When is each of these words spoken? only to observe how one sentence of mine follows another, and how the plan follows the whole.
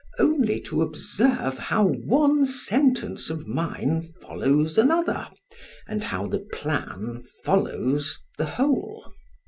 only 0.17 0.59
to 0.59 0.81
observe 0.81 1.59
how 1.59 1.85
one 1.85 2.43
sentence 2.43 3.29
of 3.29 3.45
mine 3.45 4.01
follows 4.19 4.75
another, 4.75 5.27
and 5.87 6.03
how 6.05 6.25
the 6.25 6.39
plan 6.39 7.23
follows 7.43 8.23
the 8.35 8.45
whole. 8.45 9.13